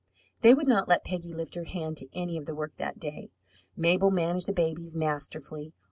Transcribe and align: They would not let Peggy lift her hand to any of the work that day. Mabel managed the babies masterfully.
They 0.41 0.55
would 0.55 0.67
not 0.67 0.87
let 0.87 1.03
Peggy 1.03 1.31
lift 1.31 1.53
her 1.53 1.65
hand 1.65 1.95
to 1.97 2.07
any 2.11 2.35
of 2.35 2.47
the 2.47 2.55
work 2.55 2.75
that 2.77 2.97
day. 2.99 3.29
Mabel 3.77 4.09
managed 4.09 4.47
the 4.47 4.51
babies 4.51 4.95
masterfully. 4.95 5.73